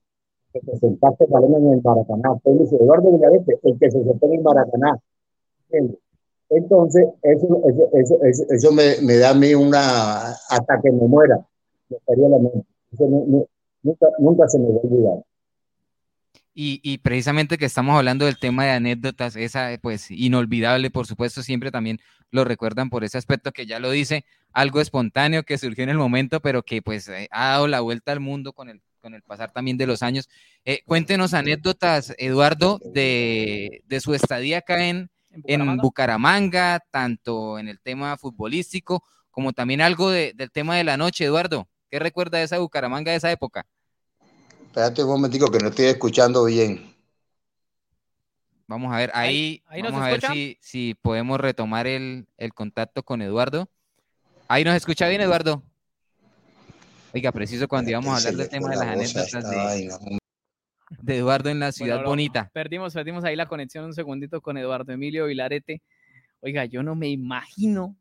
[0.53, 2.33] Que te sentaste en el Maracaná.
[2.35, 4.99] Entonces dice, Eduardo Villarete, el que se sentó en el Maracaná.
[6.51, 11.39] Entonces, eso, eso, eso, eso, me, me, da a mí una, hasta que me muera,
[11.89, 12.67] me estaría la mente.
[13.83, 15.25] Nunca, nunca se me va a olvidar.
[16.53, 21.43] Y, y, precisamente que estamos hablando del tema de anécdotas, esa pues inolvidable, por supuesto,
[21.43, 22.01] siempre también
[22.33, 25.99] lo recuerdan por ese aspecto que ya lo dice, algo espontáneo que surgió en el
[25.99, 29.23] momento, pero que pues eh, ha dado la vuelta al mundo con el, con el
[29.23, 30.29] pasar también de los años.
[30.65, 35.11] Eh, cuéntenos anécdotas, Eduardo, de, de su estadía acá en,
[35.45, 36.81] en Bucaramanga?
[36.91, 41.69] tanto en el tema futbolístico como también algo de, del tema de la noche, Eduardo.
[41.91, 43.67] ¿Qué recuerda de esa Bucaramanga de esa época?
[44.67, 46.95] Espérate un momentico que no estoy escuchando bien.
[48.67, 53.21] Vamos a ver, ahí, vamos a ver si, si, podemos retomar el, el, contacto con
[53.21, 53.69] Eduardo.
[54.53, 55.63] Ahí nos escucha bien, Eduardo.
[57.15, 60.19] Oiga, preciso cuando íbamos a hablar del tema de las anécdotas de,
[61.03, 62.51] de, Eduardo en la ciudad bonita.
[62.53, 65.83] Perdimos, perdimos ahí la conexión un segundito con Eduardo Emilio Vilarete.
[66.41, 67.97] Oiga, yo no me imagino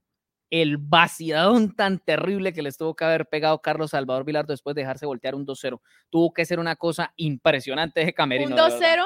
[0.50, 4.82] el vaciadón tan terrible que les tuvo que haber pegado Carlos Salvador Vilardo después de
[4.82, 5.80] dejarse voltear un 2-0.
[6.10, 8.56] Tuvo que ser una cosa impresionante ese camerino.
[8.56, 9.06] Un 2-0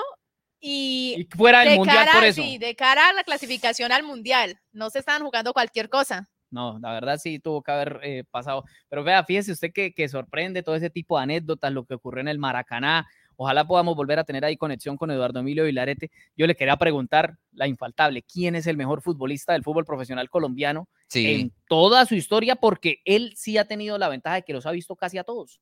[0.61, 2.41] y, fuera del mundial por eso.
[2.41, 4.61] Sí, de cara a la clasificación al mundial.
[4.71, 6.29] No se estaban jugando cualquier cosa.
[6.53, 8.63] No, la verdad sí tuvo que haber eh, pasado.
[8.89, 12.21] Pero vea, fíjese usted que, que sorprende todo ese tipo de anécdotas, lo que ocurrió
[12.21, 16.11] en el Maracaná, Ojalá podamos volver a tener ahí conexión con Eduardo Emilio Vilarete.
[16.37, 20.87] Yo le quería preguntar, la infaltable, ¿quién es el mejor futbolista del fútbol profesional colombiano
[21.13, 22.55] en toda su historia?
[22.55, 25.59] Porque él sí ha tenido la ventaja de que los ha visto casi a todos.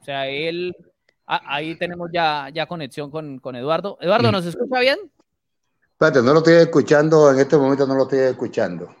[0.00, 0.74] O sea, él,
[1.26, 3.98] ahí tenemos ya, ya conexión con, con Eduardo.
[4.00, 4.98] Eduardo, ¿nos escucha bien?
[5.92, 8.94] Espérate, no lo estoy escuchando, en este momento no lo estoy escuchando.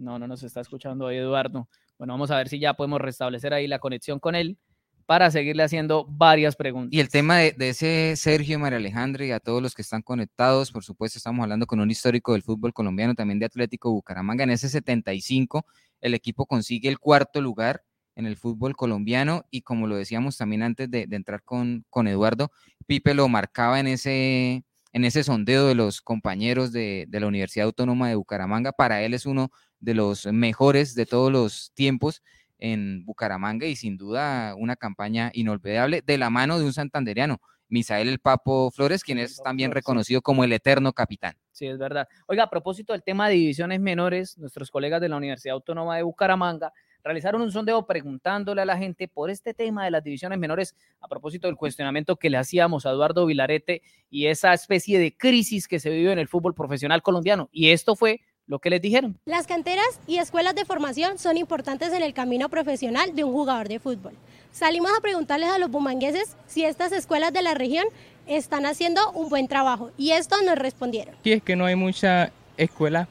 [0.00, 1.68] No, no nos está escuchando ahí Eduardo.
[1.98, 4.56] Bueno, vamos a ver si ya podemos restablecer ahí la conexión con él
[5.04, 6.96] para seguirle haciendo varias preguntas.
[6.96, 10.72] Y el tema de, ese Sergio María Alejandro y a todos los que están conectados,
[10.72, 14.44] por supuesto, estamos hablando con un histórico del fútbol colombiano, también de Atlético Bucaramanga.
[14.44, 15.66] En ese 75,
[16.00, 17.82] el equipo consigue el cuarto lugar
[18.14, 22.50] en el fútbol colombiano y como lo decíamos también antes de, entrar con, con, Eduardo,
[22.86, 27.66] Pipe lo marcaba en ese, en ese sondeo de los compañeros de, de la Universidad
[27.66, 28.72] Autónoma de Bucaramanga.
[28.72, 32.22] Para él es uno de los mejores de todos los tiempos
[32.58, 38.08] en Bucaramanga y sin duda una campaña inolvidable de la mano de un santanderiano, Misael
[38.08, 41.34] el Papo Flores, quien es también reconocido como el eterno capitán.
[41.52, 42.08] Sí, es verdad.
[42.26, 46.02] Oiga, a propósito del tema de divisiones menores, nuestros colegas de la Universidad Autónoma de
[46.02, 50.76] Bucaramanga realizaron un sondeo preguntándole a la gente por este tema de las divisiones menores,
[51.00, 55.66] a propósito del cuestionamiento que le hacíamos a Eduardo Vilarete y esa especie de crisis
[55.66, 57.48] que se vive en el fútbol profesional colombiano.
[57.52, 59.16] Y esto fue lo que les dijeron.
[59.24, 63.68] Las canteras y escuelas de formación son importantes en el camino profesional de un jugador
[63.68, 64.12] de fútbol.
[64.50, 67.86] Salimos a preguntarles a los bumangueses si estas escuelas de la región
[68.26, 71.14] están haciendo un buen trabajo y estos nos respondieron.
[71.22, 73.08] Sí, es que no hay mucha escuela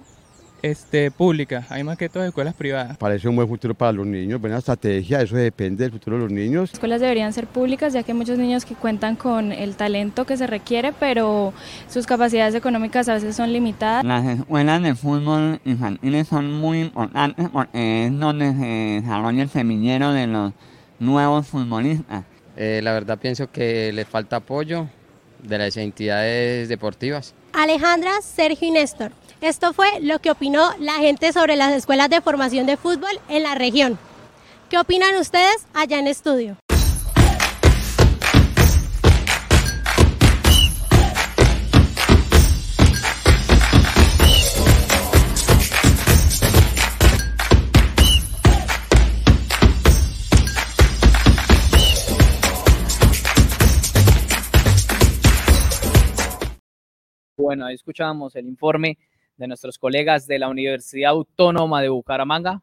[0.62, 2.98] este, pública, hay más que todas escuelas privadas.
[2.98, 6.32] Parece un buen futuro para los niños, buena estrategia, eso depende del futuro de los
[6.32, 6.70] niños.
[6.70, 10.26] Las escuelas deberían ser públicas ya que hay muchos niños que cuentan con el talento
[10.26, 11.54] que se requiere, pero
[11.88, 14.04] sus capacidades económicas a veces son limitadas.
[14.04, 20.12] Las escuelas de fútbol infantiles son muy importantes porque es donde se desarrolla el semillero
[20.14, 20.54] de los
[21.00, 22.24] nuevos futbolistas.
[22.58, 24.88] Eh, la verdad pienso que le falta apoyo
[25.44, 27.34] de las entidades deportivas.
[27.54, 29.12] Alejandra, Sergio y Néstor.
[29.42, 33.44] Esto fue lo que opinó la gente sobre las escuelas de formación de fútbol en
[33.44, 33.98] la región.
[34.70, 36.58] ¿Qué opinan ustedes allá en estudio?
[57.40, 58.98] Bueno, ahí escuchábamos el informe
[59.38, 62.62] de nuestros colegas de la Universidad Autónoma de Bucaramanga,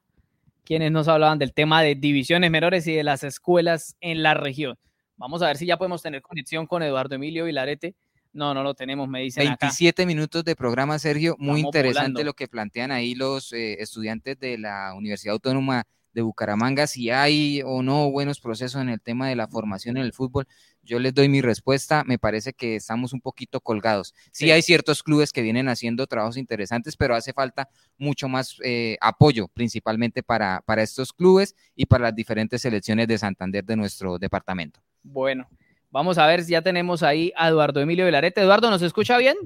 [0.65, 4.77] quienes nos hablaban del tema de divisiones menores y de las escuelas en la región.
[5.17, 7.95] Vamos a ver si ya podemos tener conexión con Eduardo Emilio Vilarete.
[8.35, 11.37] No, no lo tenemos, me dicen 27 minutos de programa, Sergio.
[11.39, 15.85] Muy interesante lo que plantean ahí los eh, estudiantes de la Universidad Autónoma
[16.17, 20.03] de Bucaramanga, si hay o no buenos procesos en el tema de la formación en
[20.03, 20.49] el fútbol.
[20.83, 24.15] Yo les doy mi respuesta, me parece que estamos un poquito colgados.
[24.33, 28.97] Sí, hay ciertos clubes que vienen haciendo trabajos interesantes, pero hace falta mucho más eh,
[29.03, 34.19] apoyo, principalmente para, para estos clubes y para las diferentes selecciones de Santander de nuestro
[34.19, 34.81] departamento.
[35.03, 35.47] Bueno,
[35.91, 38.41] vamos a ver si ya tenemos ahí a Eduardo Emilio Velarete.
[38.41, 39.37] Eduardo, ¿nos escucha bien?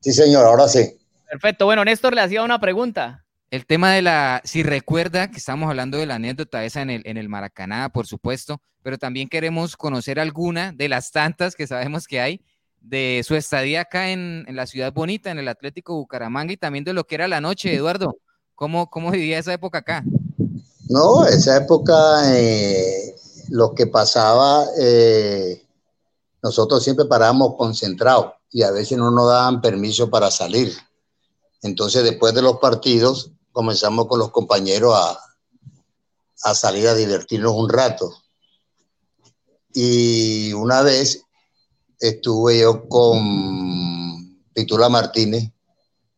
[0.00, 0.96] Sí, señor, ahora sí.
[1.28, 1.66] Perfecto.
[1.66, 3.25] Bueno, Néstor le hacía una pregunta.
[3.50, 7.02] El tema de la, si recuerda que estamos hablando de la anécdota esa en el,
[7.04, 12.06] en el Maracaná, por supuesto, pero también queremos conocer alguna de las tantas que sabemos
[12.06, 12.40] que hay
[12.80, 16.92] de su estadía acá en, la ciudad bonita, en el Atlético Bucaramanga y también de
[16.92, 18.16] lo que era la noche, Eduardo.
[18.54, 20.04] ¿Cómo, cómo vivía esa época acá?
[20.88, 21.94] No, esa época,
[22.36, 23.14] eh,
[23.50, 25.66] lo que pasaba, eh,
[26.42, 30.72] nosotros siempre parábamos concentrados y a veces no nos daban permiso para salir.
[31.62, 35.18] Entonces, después de los partidos, comenzamos con los compañeros a,
[36.42, 38.14] a salir a divertirnos un rato.
[39.72, 41.22] Y una vez
[41.98, 45.50] estuve yo con Pitula Martínez,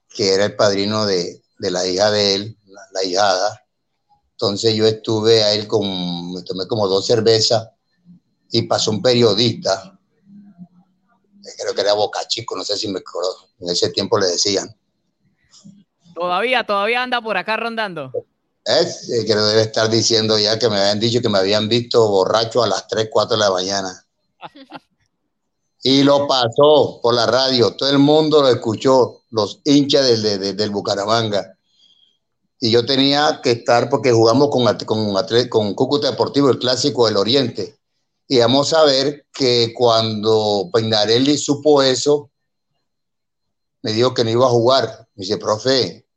[0.08, 2.58] que era el padrino de, la hija de él,
[2.90, 3.64] la, hijada.
[4.32, 7.68] Entonces yo estuve a él con, me tomé como dos cervezas
[8.50, 9.96] y pasó un periodista,
[11.56, 14.76] creo que era Boca Chico, no sé si me acuerdo, en ese tiempo le decían.
[16.18, 18.10] Todavía, todavía anda por acá rondando.
[18.64, 22.08] Es que lo debe estar diciendo ya que me habían dicho que me habían visto
[22.08, 24.04] borracho a las 3, 4 de la mañana.
[25.82, 30.70] y lo pasó por la radio, todo el mundo lo escuchó, los hinchas del, del,
[30.70, 31.56] Bucaramanga.
[32.60, 35.14] Y yo tenía que estar porque jugamos con, con,
[35.48, 37.78] con Cúcuta Deportivo, el clásico del Oriente.
[38.26, 42.30] Y vamos a ver que cuando Peinarelli supo eso,
[43.82, 45.08] me dijo que no iba a jugar.
[45.14, 46.07] Me dice, profe,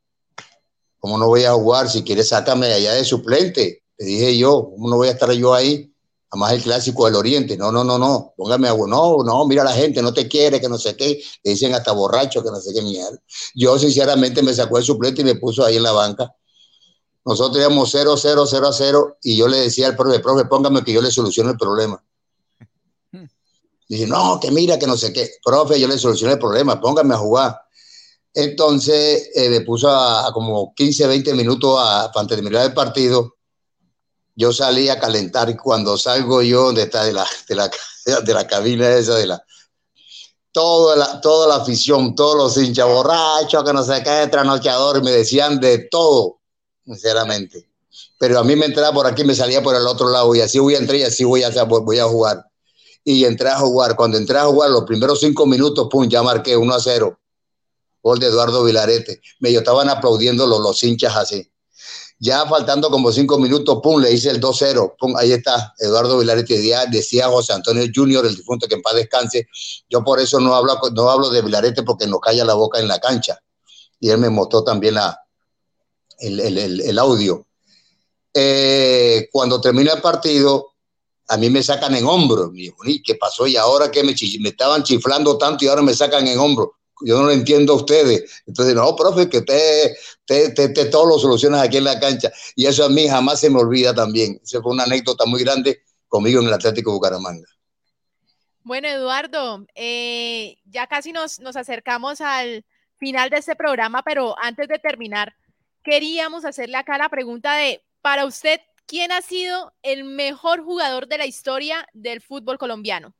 [1.02, 1.90] ¿Cómo no voy a jugar?
[1.90, 3.82] Si quieres, sácame de allá de suplente.
[3.98, 5.92] Le dije yo, ¿cómo no voy a estar yo ahí?
[6.30, 7.56] Además, el clásico del Oriente.
[7.56, 8.32] No, no, no, no.
[8.36, 8.86] Póngame agua.
[8.86, 11.20] No, no, mira la gente, no te quiere, que no sé qué.
[11.42, 13.18] Le dicen hasta borracho, que no sé qué mierda.
[13.56, 16.32] Yo, sinceramente, me sacó el suplente y me puso ahí en la banca.
[17.24, 20.84] Nosotros íbamos 0, 0, 0 a 0 y yo le decía al profe, profe, póngame
[20.84, 22.00] que yo le soluciono el problema.
[23.88, 25.28] Dice, no, que mira, que no sé qué.
[25.44, 27.60] Profe, yo le soluciono el problema, póngame a jugar.
[28.34, 33.34] Entonces eh, me puso a, como 15, 20 minutos a, para terminar el partido
[34.34, 37.70] yo salí a calentar y cuando salgo yo de, de, la, de, la,
[38.24, 39.42] de la cabina esa de la,
[40.50, 45.10] toda la, toda la afición, todos los hinchas borrachos, que no sé qué, trasnochadores, me
[45.10, 46.40] decían de todo,
[46.84, 47.68] sinceramente.
[48.18, 50.58] Pero a mí me entraba por aquí, me salía por el otro lado, y así
[50.58, 52.46] voy a entrar y así voy a, voy a jugar.
[53.04, 53.96] Y entré a jugar.
[53.96, 57.18] Cuando entré a jugar, los primeros cinco minutos, pum, ya marqué 1 a 0.
[58.02, 59.20] Gol de Eduardo Vilarete.
[59.38, 61.48] Me estaban aplaudiendo los, hinchas así.
[62.18, 66.60] Ya faltando como cinco minutos, pum, le hice el 2-0, pum, ahí está, Eduardo Vilarete,
[66.88, 69.48] decía, José Antonio Junior, el difunto que en paz descanse,
[69.88, 72.86] yo por eso no hablo, no hablo de Vilarete porque nos calla la boca en
[72.86, 73.40] la cancha,
[73.98, 75.18] y él me mostró también la,
[76.20, 77.44] el, el, el, audio.
[78.32, 80.74] Eh, cuando termina el partido,
[81.26, 82.52] a mí me sacan en hombro,
[83.04, 83.48] ¿qué pasó?
[83.48, 87.18] Y ahora que me, me estaban chiflando tanto y ahora me sacan en hombro yo
[87.18, 88.42] no lo entiendo a ustedes.
[88.46, 92.30] Entonces, no, profe, que te, te, te, todo lo solucionas aquí en la cancha.
[92.54, 94.40] Y eso a mí jamás se me olvida también.
[94.42, 97.46] Esa fue una anécdota muy grande conmigo en el Atlético Bucaramanga.
[98.64, 102.64] Bueno, Eduardo, eh, ya casi nos, nos acercamos al
[102.98, 105.34] final de este programa, pero antes de terminar,
[105.82, 111.18] queríamos hacerle acá la pregunta de, para usted, ¿quién ha sido el mejor jugador de
[111.18, 113.14] la historia del fútbol colombiano?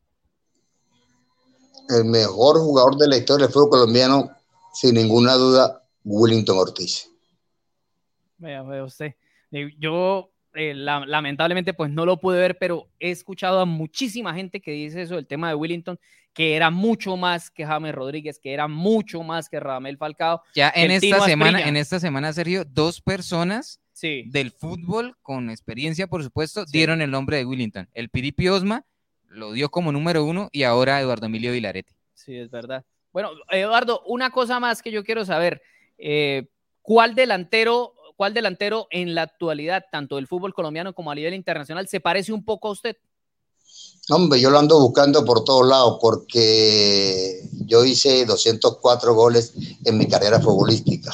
[1.88, 4.30] El mejor jugador de la historia del fútbol colombiano,
[4.72, 7.10] sin ninguna duda, Willington Ortiz.
[8.38, 9.14] Vea, vea usted.
[9.78, 14.72] Yo eh, lamentablemente pues no lo pude ver, pero he escuchado a muchísima gente que
[14.72, 15.98] dice eso, el tema de Willington,
[16.32, 20.42] que era mucho más que James Rodríguez, que era mucho más que Radamel Falcao.
[20.54, 26.22] Ya en esta semana, en esta semana, Sergio, dos personas del fútbol con experiencia, por
[26.24, 27.88] supuesto, dieron el nombre de Willington.
[27.94, 28.84] El Piripi Osma
[29.32, 31.94] lo dio como número uno y ahora Eduardo Emilio Vilarete.
[32.14, 32.84] Sí, es verdad.
[33.12, 35.62] Bueno, Eduardo, una cosa más que yo quiero saber.
[35.98, 36.48] Eh,
[36.80, 41.88] ¿Cuál delantero, cuál delantero en la actualidad, tanto del fútbol colombiano como a nivel internacional,
[41.88, 42.96] se parece un poco a usted?
[44.08, 49.52] Hombre, yo lo ando buscando por todos lados porque yo hice 204 goles
[49.84, 51.12] en mi carrera futbolística.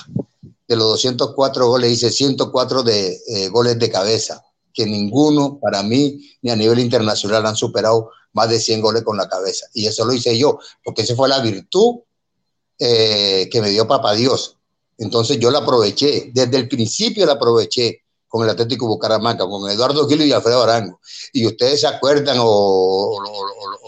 [0.66, 4.47] De los 204 goles hice 104 de eh, goles de cabeza
[4.78, 9.16] que ninguno para mí ni a nivel internacional han superado más de 100 goles con
[9.16, 9.66] la cabeza.
[9.74, 11.96] Y eso lo hice yo, porque esa fue la virtud
[12.78, 14.56] eh, que me dio Papá Dios.
[14.96, 20.08] Entonces yo la aproveché, desde el principio la aproveché con el Atlético Bucaramanga, con Eduardo
[20.08, 21.00] Gilo y Alfredo Arango.
[21.32, 23.18] Y ustedes se acuerdan, o,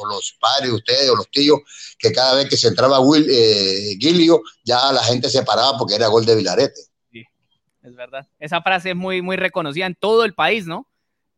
[0.09, 1.61] los padres, ustedes, o los tíos,
[1.97, 5.95] que cada vez que se entraba Will, eh, Gilio, ya la gente se paraba porque
[5.95, 6.90] era gol de Vilarete
[7.83, 8.27] es verdad.
[8.39, 10.87] Esa frase es muy, muy reconocida en todo el país, ¿no?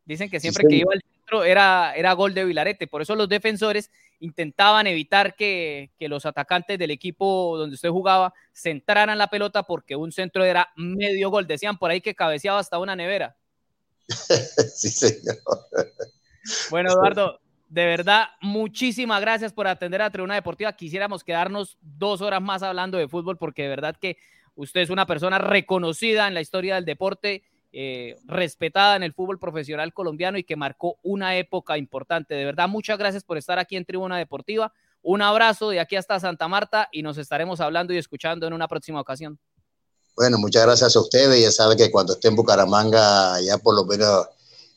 [0.05, 2.87] Dicen que siempre que iba al centro era, era gol de Vilarete.
[2.87, 9.17] Por eso los defensores intentaban evitar que, los atacantes del equipo donde usted jugaba centraran
[9.17, 11.47] la pelota porque un centro era medio gol.
[11.47, 13.35] Decían por ahí que cabeceaba hasta una nevera.
[14.75, 15.37] sí, señor.
[16.69, 20.73] Bueno, Eduardo, de verdad, muchísimas gracias por atender a Tribuna Deportiva.
[20.73, 24.17] Quisiéramos quedarnos dos horas más hablando de fútbol porque de verdad que
[24.55, 29.39] Usted es una persona reconocida en la historia del deporte, eh, respetada en el fútbol
[29.39, 32.35] profesional colombiano y que marcó una época importante.
[32.35, 34.71] De verdad, muchas gracias por estar aquí en Tribuna Deportiva.
[35.01, 38.67] Un abrazo de aquí hasta Santa Marta y nos estaremos hablando y escuchando en una
[38.67, 39.39] próxima ocasión.
[40.15, 41.41] Bueno, muchas gracias a ustedes.
[41.41, 44.27] Ya saben que cuando esté en Bucaramanga, ya por lo menos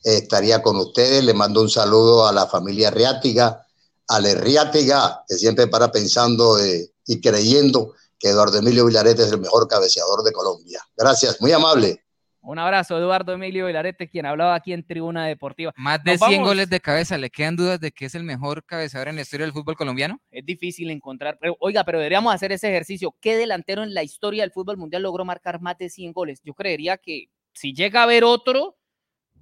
[0.03, 1.23] eh, estaría con ustedes.
[1.23, 3.65] Le mando un saludo a la familia Riátiga,
[4.07, 9.31] a la Riátiga, que siempre para pensando eh, y creyendo que Eduardo Emilio Vilarete es
[9.31, 10.81] el mejor cabeceador de Colombia.
[10.95, 12.03] Gracias, muy amable.
[12.47, 15.73] Un abrazo, Eduardo Emilio Vilarete, quien hablaba aquí en Tribuna Deportiva.
[15.75, 17.17] Más de 100 goles de cabeza.
[17.17, 20.21] ¿Le quedan dudas de que es el mejor cabeceador en la historia del fútbol colombiano?
[20.31, 21.37] Es difícil encontrar.
[21.59, 23.13] oiga, pero deberíamos hacer ese ejercicio.
[23.19, 26.39] ¿Qué delantero en la historia del fútbol mundial logró marcar más de 100 goles?
[26.41, 28.77] Yo creería que si llega a haber otro,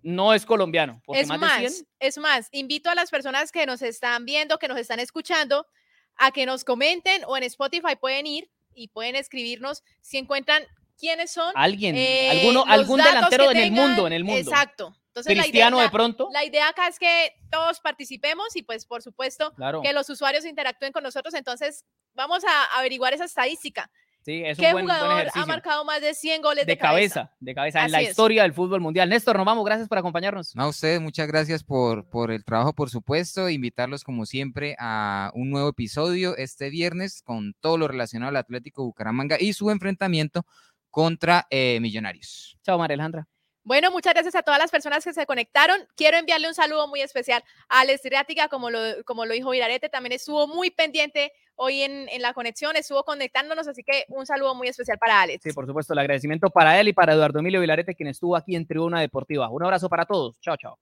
[0.02, 1.04] no es colombiano.
[1.10, 5.00] Es más, es más, invito a las personas que nos están viendo, que nos están
[5.00, 5.68] escuchando,
[6.16, 10.64] a que nos comenten o en Spotify pueden ir y pueden escribirnos si encuentran
[10.98, 11.52] quiénes son.
[11.56, 14.40] Alguien, eh, alguno, algún delantero en el mundo, en el mundo.
[14.40, 14.96] Exacto.
[15.08, 16.28] Entonces, Cristiano la de pronto.
[16.34, 20.92] La idea acá es que todos participemos y pues por supuesto que los usuarios interactúen
[20.92, 21.34] con nosotros.
[21.34, 23.90] Entonces vamos a averiguar esa estadística.
[24.26, 27.32] Sí, es ¿Qué un buen, jugador ha marcado más de 100 goles de, de cabeza?
[27.40, 29.08] De cabeza, en la historia del fútbol mundial.
[29.08, 30.56] Néstor, nos vamos, gracias por acompañarnos.
[30.56, 33.52] No, a ustedes, muchas gracias por, por el trabajo, por supuesto.
[33.52, 38.84] Invitarlos, como siempre, a un nuevo episodio este viernes con todo lo relacionado al Atlético
[38.84, 40.44] Bucaramanga y su enfrentamiento
[40.90, 42.58] contra eh, Millonarios.
[42.64, 43.28] Chao, María Alejandra.
[43.66, 45.80] Bueno, muchas gracias a todas las personas que se conectaron.
[45.96, 49.90] Quiero enviarle un saludo muy especial a Alex Riática, como lo, como lo dijo Virarete,
[49.90, 54.54] también estuvo muy pendiente hoy en, en, la conexión, estuvo conectándonos, así que un saludo
[54.54, 55.42] muy especial para Alex.
[55.42, 58.56] Sí, por supuesto, el agradecimiento para él y para Eduardo Emilio Vilarete, quien estuvo aquí
[58.56, 59.50] en Tribuna Deportiva.
[59.50, 60.40] Un abrazo para todos.
[60.42, 60.78] Chao, chao.